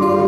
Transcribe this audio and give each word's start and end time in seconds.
Thank. 0.00 0.21